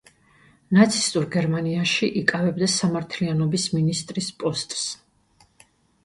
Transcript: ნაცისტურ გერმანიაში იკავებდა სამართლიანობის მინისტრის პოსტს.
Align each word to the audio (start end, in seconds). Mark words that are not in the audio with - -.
ნაცისტურ 0.75 1.25
გერმანიაში 1.33 2.09
იკავებდა 2.21 2.69
სამართლიანობის 2.75 3.65
მინისტრის 3.75 4.31
პოსტს. 4.45 4.87